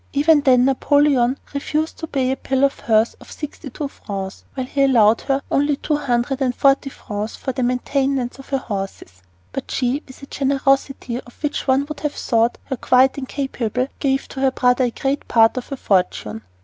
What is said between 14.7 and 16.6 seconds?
a great part of her fortune.